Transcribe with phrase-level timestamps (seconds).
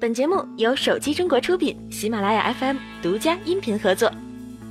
[0.00, 4.10] 本节目由手机中国出品，喜马拉雅 FM 独家音频合作。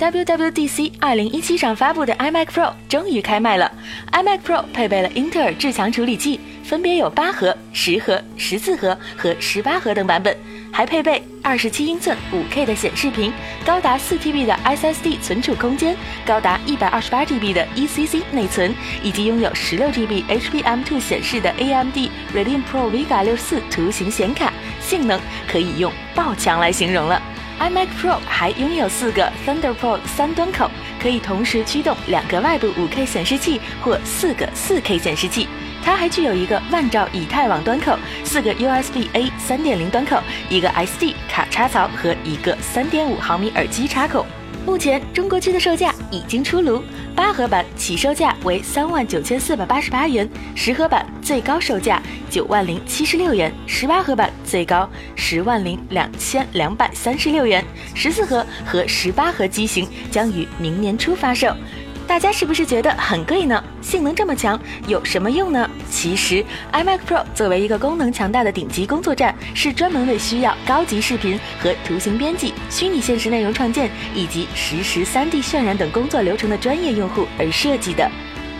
[0.00, 3.70] WWDC 2017上发布的 iMac Pro 终于开卖了。
[4.12, 10.36] iMac Pro 配备了英特尔至强处理器，分别有八核、十核、十四核和十八核等版本，
[10.72, 13.32] 还配备二十七英寸 5K 的显示屏，
[13.64, 15.96] 高达四 TB 的 SSD 存储空间，
[16.26, 21.96] 高达一百二十八 GB 的 ECC 内存，以及拥有十六 GB HBM2 显示的 AMD
[22.34, 24.52] Radeon Pro Vega 六四图形显卡，
[24.86, 27.20] 性能可以用爆强来形容了。
[27.58, 30.70] iMac Pro 还拥有四个 Thunderbolt 三端口，
[31.02, 35.48] 可以同时驱动两个外部 5K 显示器或四个 4K 显示器。
[35.82, 44.26] 它还具有一个万兆以太网端口、四个 USB A 三点零端口、一个 SD 卡插槽和一个3.5毫米耳机插口。
[44.66, 46.82] 目前中国区的售价已经出炉，
[47.14, 61.54] 八核版起售价为三万九千四百八十八元，十核版最高售价九万零七十六元，十八核版最高十万零两千两百三十六元，十四核和十八核机型将于明年初发售。
[62.06, 63.62] 大家是不是觉得很贵呢？
[63.82, 65.68] 性能这么强，有什么用呢？
[65.90, 78.08] 其实，iMac Pro 作为一个功能强大的顶级工作站，是专门为需要高级视频和图形编辑、虚拟现实内容创建以及实时 3D 渲染等工作流程的专业用户而设计的。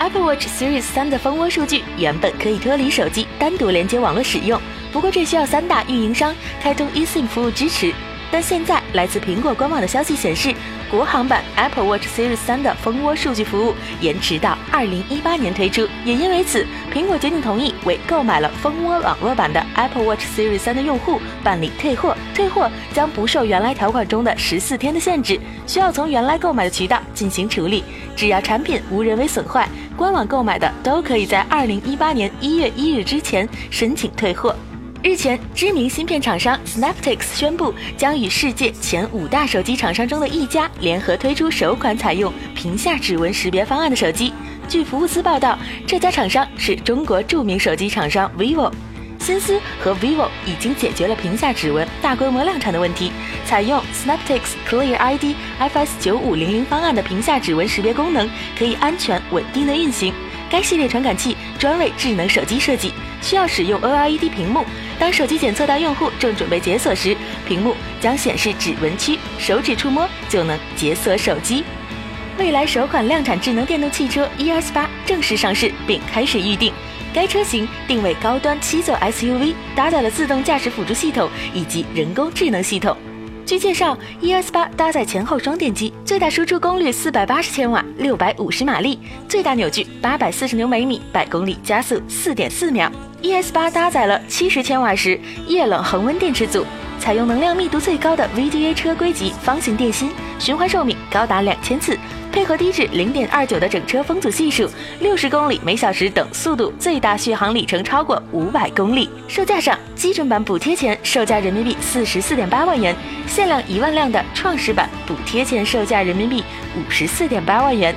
[0.00, 4.60] Apple Watch Series 3的蜂窝数据原本可以脱离手机单独连接网络使用，
[4.92, 7.92] 不过这需要三大运营商开通 eSIM 服务支持。
[8.30, 10.54] 但现在来自苹果官网的消息显示，
[10.90, 15.86] 国行版 Apple Watch Series 3的蜂窝数据服务延迟到二零一八年推出。
[16.04, 22.16] 也因为此，苹果决定同意为购买了蜂窝网络版的 Apple Watch Series 3的用户办理退货。
[22.34, 27.84] 退货将不受原来条款中的十四天的限制，需要从原来购买的渠道进行处理。
[28.16, 34.54] 只要产品无人为损坏，官网购买的都可以在二零一八年一月一日之前申请退货。
[35.00, 44.32] 日前，知名芯片厂商 Snaptix 宣布将与世界前五大手机厂商中的一家联合推出首款采用屏下指纹识别方案的手机。
[44.68, 45.56] 据福布斯报道，
[45.86, 48.72] 这家厂商是中国著名手机厂商 vivo。
[49.20, 53.12] 新思和 vivo 已经解决了屏下指纹大规模量产的问题。
[53.46, 58.28] 采用 Snaptix Clear ID FS 九五零零方案的屏下指纹识别功能，
[58.58, 60.12] 可以安全稳定的运行。
[60.50, 64.64] 该系列传感器专为智能手机设计，需要使用 OLED 屏幕。
[64.98, 67.16] 当手机检测到用户正准备解锁时，
[67.46, 71.64] 屏幕将显示指纹区，手指触摸就能解锁手机。
[72.38, 76.72] 未来首款量产智能电动汽车 ES 八正式上市并开始预定。
[77.12, 82.96] 该车型定位高端七座 SUV，搭载了自动驾驶辅助系统以及人工智能系统。
[83.48, 92.92] 据介绍，ES 八搭载前后双电机，最大输出功率四百八十千瓦，六百五十马力，最大扭矩八百四十牛每米，百公里加速四点四秒。
[93.22, 96.62] ES 八搭载了七十千瓦时液冷恒温电池组，
[96.98, 101.98] 采用能量密度最高的 VGA 车规级方形电芯，循环寿命高达两千次。
[102.30, 104.68] 配合低至零点二九的整车风阻系数，
[105.00, 109.08] 六十公里每小时等速度，最大续航里程超过五百公里。
[109.26, 112.94] 售价上，基准版补贴前售价人民币四十四点八万元，
[113.26, 116.44] 限量一万辆的创始版补贴前售价人民币
[116.76, 117.94] 五十四点八万元。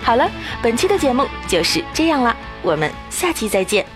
[0.00, 0.30] 好了，
[0.62, 3.93] 本期的节目就是这样了，我们下期再见。